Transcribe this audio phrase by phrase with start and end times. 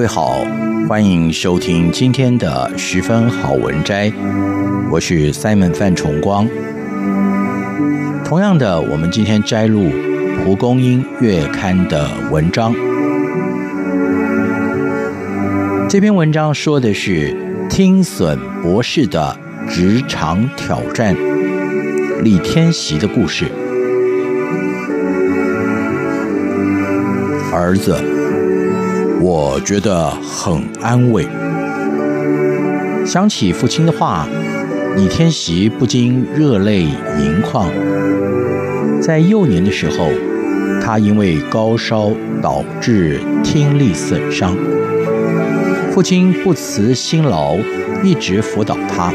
[0.00, 0.42] 各位好，
[0.88, 4.10] 欢迎收听今天的十分好文摘，
[4.90, 6.48] 我是 Simon 范崇光。
[8.24, 9.90] 同样的，我们今天摘录
[10.42, 12.74] 蒲公英月刊的文章。
[15.86, 17.36] 这篇文章说的是
[17.68, 19.36] 听损博士的
[19.68, 21.14] 职场挑战，
[22.24, 23.44] 李天锡的故事。
[27.52, 28.09] 儿子。
[29.22, 31.26] 我觉得很安慰。
[33.04, 34.26] 想起父亲的话，
[34.96, 37.70] 李天锡不禁热泪盈眶。
[39.02, 40.08] 在幼年的时候，
[40.82, 42.10] 他因为高烧
[42.42, 44.56] 导致听力损伤，
[45.92, 47.56] 父亲不辞辛劳，
[48.02, 49.12] 一直辅导他，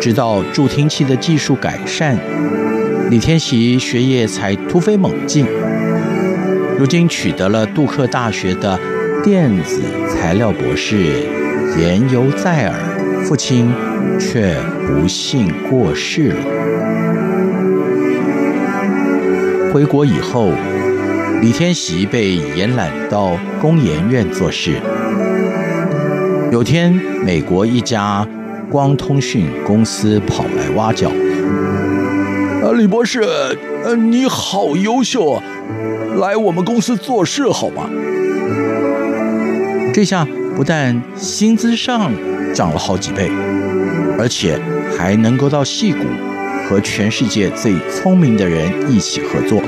[0.00, 2.18] 直到助听器的技术改善，
[3.08, 5.46] 李天锡学业才突飞猛进。
[6.78, 8.78] 如今取得了杜克大学的
[9.24, 10.96] 电子材料博士，
[11.76, 13.68] 言犹在耳，父亲
[14.20, 14.54] 却
[14.86, 16.36] 不幸过世了。
[19.72, 20.52] 回国以后，
[21.40, 24.74] 李天喜被延揽到工研院做事。
[26.52, 26.92] 有天，
[27.24, 28.24] 美国一家
[28.70, 31.10] 光通讯公司跑来挖角。
[32.62, 33.20] 呃，李博士，
[33.82, 35.42] 呃，你好优秀啊！
[36.18, 37.88] 来我们公司做事好吗？
[39.92, 42.12] 这下不但薪资上
[42.54, 43.30] 涨了好几倍，
[44.18, 44.58] 而且
[44.96, 46.04] 还能够到戏谷
[46.68, 49.62] 和全世界最聪明的人一起合作。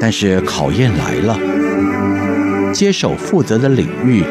[0.00, 1.38] 但是考验来了，
[2.72, 4.22] 接手负责的领域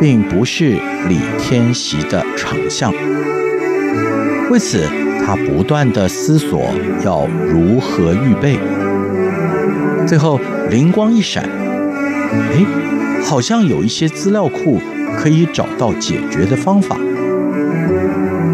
[0.00, 0.78] 并不是
[1.08, 2.92] 李天锡的长项，
[4.50, 4.88] 为此
[5.24, 6.72] 他不断地思索
[7.04, 8.58] 要如何预备。
[10.06, 10.38] 最后
[10.70, 11.44] 灵光一闪，
[12.30, 12.66] 哎，
[13.24, 14.80] 好像有一些资料库
[15.16, 16.96] 可以找到解决的方法。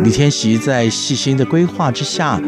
[0.04, 2.40] 李天锡在细心的规划之下，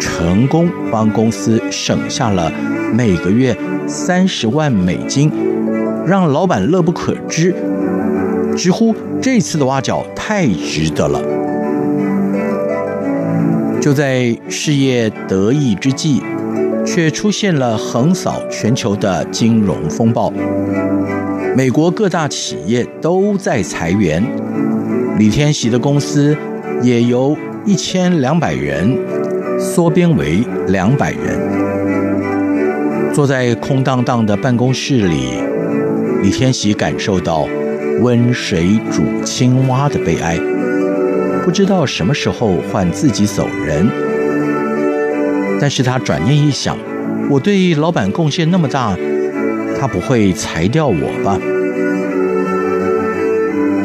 [0.00, 2.50] 成功帮公司省下了
[2.92, 3.56] 每个月
[3.86, 5.30] 三十万美金，
[6.06, 7.54] 让老板乐不可支，
[8.56, 11.20] 直呼这次的挖角太值得了。
[13.86, 16.20] 就在事业得意之际。
[16.84, 20.32] 却出现了横扫全球的金融风暴，
[21.56, 24.24] 美国各大企业都在裁员，
[25.18, 26.36] 李天喜的公司
[26.80, 28.96] 也由一千两百人
[29.58, 33.12] 缩编为两百人。
[33.12, 35.30] 坐在空荡荡的办公室里，
[36.22, 37.48] 李天喜感受到
[38.00, 40.38] 温水煮青蛙的悲哀，
[41.46, 43.88] 不知道什么时候换自己走人。
[45.60, 46.76] 但是他转念一想，
[47.30, 48.96] 我对老板贡献那么大，
[49.78, 51.38] 他不会裁掉我吧？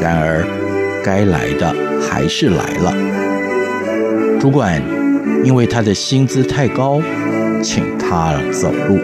[0.02, 0.44] 然而，
[1.04, 2.92] 该来的还是来了。
[4.40, 4.82] 主管
[5.44, 7.00] 因为他的薪资太高，
[7.62, 9.00] 请他走路。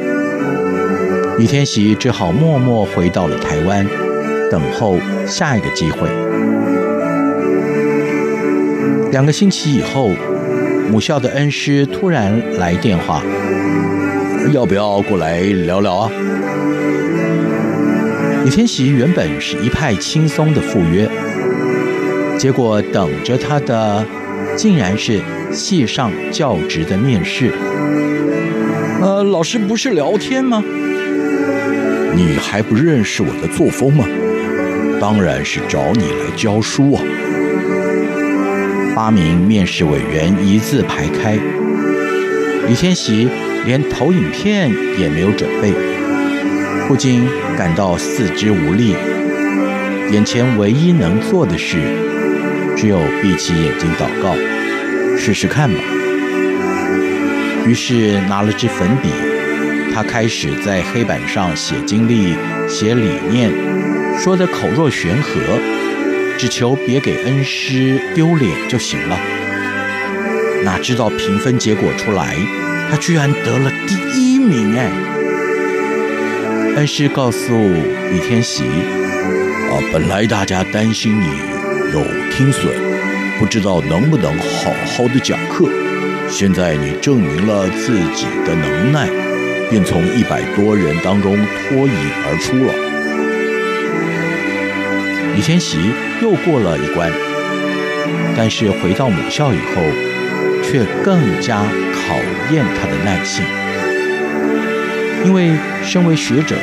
[1.37, 3.85] 李天喜只好默默回到了台湾，
[4.49, 6.09] 等候下一个机会。
[9.11, 10.11] 两个星期以后。
[10.89, 13.21] 母校的恩师突然来电话，
[14.53, 16.09] 要不要过来聊聊啊？
[18.45, 21.05] 李天喜原本是一派轻松的赴约，
[22.37, 24.05] 结果等着他的
[24.55, 25.19] 竟然是
[25.51, 27.51] 系上教职的面试。
[29.01, 30.63] 呃，老师不是聊天吗？
[32.15, 34.05] 你还不认识我的作风吗？
[35.01, 37.03] 当然是找你来教书啊。
[38.97, 41.37] 八名面试委员一字排开，
[42.67, 43.29] 李天锡
[43.63, 45.71] 连投影片也没有准备，
[46.87, 47.23] 不禁
[47.55, 48.95] 感到四肢无力。
[50.11, 51.77] 眼前唯一能做的事，
[52.75, 54.35] 只有闭起眼睛祷告，
[55.15, 55.79] 试试看吧。
[57.67, 59.09] 于是拿了支粉笔，
[59.93, 62.33] 他开始在黑板上写经历、
[62.67, 63.51] 写理念，
[64.17, 65.39] 说得口若悬河，
[66.37, 69.17] 只求别给恩师丢脸就行了。
[70.63, 72.35] 哪知道评分结果出来，
[72.89, 74.75] 他居然得了第一名！
[74.77, 74.91] 哎，
[76.75, 77.53] 恩师告诉
[78.11, 78.63] 李天喜。
[78.63, 81.25] 啊，本来大家担心你
[81.91, 82.71] 有听损，
[83.39, 85.69] 不知道能不能好好的讲课。
[86.29, 89.09] 现在你证明了自己的能耐，
[89.69, 91.93] 便从一百多人当中脱颖
[92.25, 92.86] 而出了。
[95.37, 95.77] 李天锡
[96.19, 97.11] 又过了一关，
[98.35, 99.83] 但是回到母校以后，
[100.63, 101.61] 却更加
[101.93, 102.15] 考
[102.51, 103.45] 验他的耐性，
[105.23, 105.51] 因为
[105.83, 106.55] 身为学者。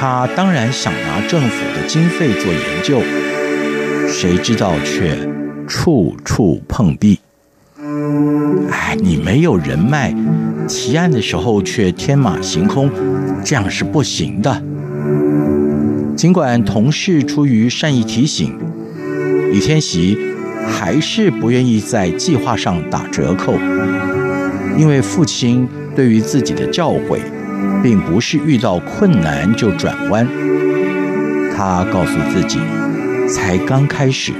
[0.00, 3.02] 他当然想拿政府的经费做研究，
[4.08, 5.14] 谁知道却
[5.68, 7.20] 处处碰壁。
[8.70, 10.14] 哎，你没有人脉，
[10.66, 12.90] 提案的时候却天马行空，
[13.44, 14.62] 这样是不行的。
[16.22, 18.56] 尽管同事出于善意提醒，
[19.50, 20.16] 李天喜
[20.68, 23.54] 还是不愿意在计划上打折扣，
[24.78, 27.18] 因为父亲对于自己的教诲。
[27.82, 30.24] 并不是遇到困难就转弯，
[31.56, 32.60] 他告诉自己，
[33.28, 34.32] 才刚开始，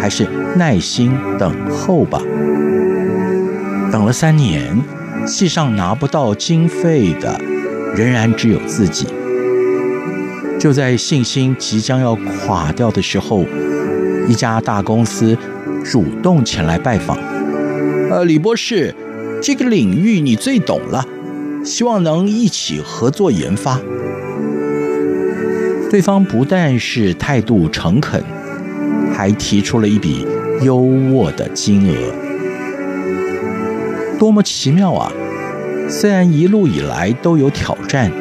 [0.00, 0.26] 还是
[0.56, 2.22] 耐心等候吧。
[3.92, 4.74] 等了三年，
[5.26, 7.38] 戏上拿不到经费的，
[7.94, 9.06] 仍然只有自己。
[10.60, 13.46] 就在信心即将要垮掉的时候，
[14.28, 15.34] 一家大公司
[15.82, 17.16] 主动前来拜访。
[18.10, 18.94] 呃，李博士，
[19.42, 21.02] 这个领域你最懂了。
[21.64, 23.80] 希望能一起合作研发。
[25.90, 28.22] 对方不但是态度诚恳，
[29.14, 30.26] 还提出了一笔
[30.62, 31.94] 优渥的金额。
[34.18, 35.10] 多么奇妙啊！
[35.88, 38.12] 虽然一路以来都有挑战，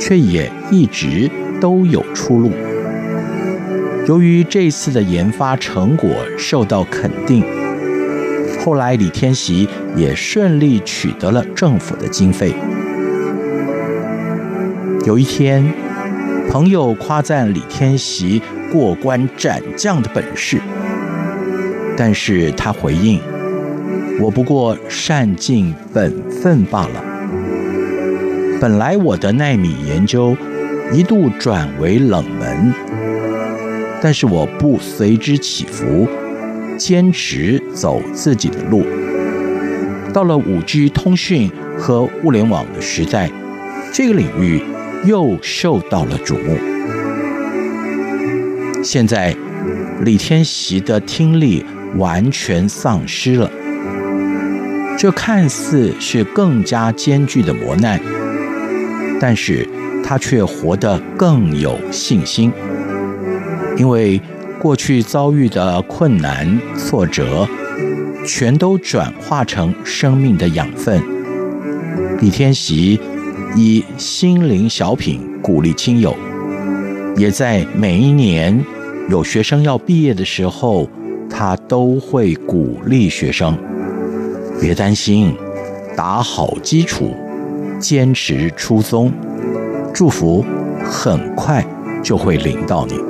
[0.00, 1.30] 却也一直
[1.60, 2.50] 都有出路。
[4.06, 7.44] 由于这次的研发成果受到肯定。
[8.64, 12.52] 后来，李天喜也顺利取得了政府的经费。
[15.04, 15.64] 有一天，
[16.50, 18.42] 朋友夸赞李天喜
[18.72, 20.60] 过关斩将的本事，
[21.96, 23.20] 但是他回应
[24.20, 27.04] ：“我不过善尽本分罢了。
[28.60, 30.36] 本来我的纳米研究
[30.92, 32.72] 一度转为冷门，
[34.02, 36.08] 但是我不随之起伏。”
[36.78, 38.84] 坚持走自己的路，
[40.12, 43.30] 到了五 G 通讯和物联网的时代，
[43.94, 44.62] 这个领域
[45.06, 46.58] 又受到了瞩目。
[48.84, 49.34] 现在，
[50.02, 51.64] 李天锡的听力
[51.96, 53.50] 完全丧失了，
[54.98, 57.98] 这看似是更加艰巨的磨难，
[59.18, 59.66] 但是
[60.06, 62.52] 他却活得更有信心，
[63.76, 64.20] 因为。
[64.58, 67.46] 过去遭遇的困难挫折，
[68.26, 71.00] 全都转化成生命的养分。
[72.20, 72.98] 李天喜
[73.54, 76.16] 以心灵小品鼓励亲友，
[77.16, 78.64] 也在每一年
[79.08, 80.88] 有学生要毕业的时候，
[81.30, 83.56] 他都会鼓励学生：
[84.58, 85.36] 别担心，
[85.94, 87.14] 打好基础，
[87.78, 89.12] 坚持初衷，
[89.96, 90.44] 祝福
[90.84, 91.64] 很快
[92.02, 93.00] 就会临到你。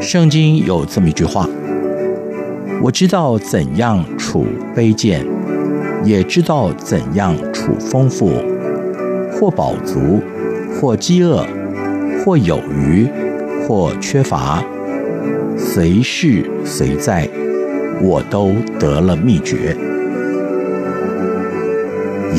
[0.00, 1.46] 圣经有这么一句话
[2.80, 5.22] ：“我知道怎样处卑贱，
[6.02, 8.30] 也知道怎样处丰富，
[9.30, 10.22] 或饱足，
[10.80, 11.46] 或饥饿，
[12.24, 13.06] 或有余，
[13.68, 14.64] 或缺乏，
[15.58, 17.28] 随事随在，
[18.00, 19.76] 我都得了秘诀。”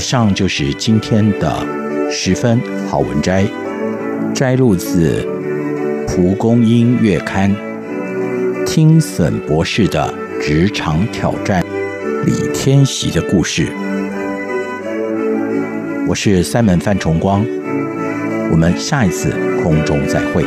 [0.06, 1.66] 上就是今天的
[2.12, 3.44] 十分好文摘，
[4.36, 5.28] 摘录自。
[6.08, 7.52] 蒲公英月刊，
[8.68, 11.66] 听损博士的职场挑战，
[12.24, 13.68] 李天喜的故事。
[16.08, 17.44] 我是三门范崇光，
[18.52, 19.32] 我们下一次
[19.64, 20.46] 空中再会。